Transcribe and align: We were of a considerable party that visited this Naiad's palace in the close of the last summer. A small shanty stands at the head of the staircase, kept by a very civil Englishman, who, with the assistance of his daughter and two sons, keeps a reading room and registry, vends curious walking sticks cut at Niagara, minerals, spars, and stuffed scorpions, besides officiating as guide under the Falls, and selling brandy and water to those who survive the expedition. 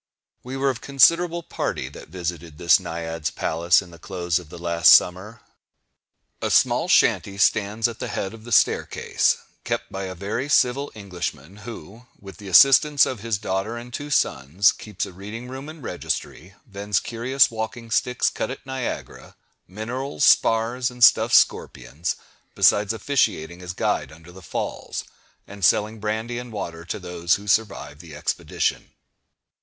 We 0.41 0.57
were 0.57 0.71
of 0.71 0.77
a 0.77 0.81
considerable 0.81 1.43
party 1.43 1.87
that 1.89 2.07
visited 2.07 2.57
this 2.57 2.79
Naiad's 2.79 3.29
palace 3.29 3.83
in 3.83 3.91
the 3.91 3.99
close 3.99 4.39
of 4.39 4.49
the 4.49 4.57
last 4.57 4.91
summer. 4.93 5.41
A 6.41 6.49
small 6.49 6.87
shanty 6.87 7.37
stands 7.37 7.87
at 7.87 7.99
the 7.99 8.07
head 8.07 8.33
of 8.33 8.43
the 8.43 8.51
staircase, 8.51 9.37
kept 9.63 9.91
by 9.91 10.05
a 10.05 10.15
very 10.15 10.49
civil 10.49 10.91
Englishman, 10.95 11.57
who, 11.57 12.07
with 12.19 12.37
the 12.37 12.47
assistance 12.47 13.05
of 13.05 13.19
his 13.19 13.37
daughter 13.37 13.77
and 13.77 13.93
two 13.93 14.09
sons, 14.09 14.71
keeps 14.71 15.05
a 15.05 15.13
reading 15.13 15.47
room 15.47 15.69
and 15.69 15.83
registry, 15.83 16.55
vends 16.65 16.99
curious 16.99 17.51
walking 17.51 17.91
sticks 17.91 18.31
cut 18.31 18.49
at 18.49 18.65
Niagara, 18.65 19.35
minerals, 19.67 20.23
spars, 20.23 20.89
and 20.89 21.03
stuffed 21.03 21.35
scorpions, 21.35 22.15
besides 22.55 22.91
officiating 22.91 23.61
as 23.61 23.73
guide 23.73 24.11
under 24.11 24.31
the 24.31 24.41
Falls, 24.41 25.03
and 25.45 25.63
selling 25.63 25.99
brandy 25.99 26.39
and 26.39 26.51
water 26.51 26.83
to 26.85 26.97
those 26.97 27.35
who 27.35 27.45
survive 27.45 27.99
the 27.99 28.15
expedition. 28.15 28.89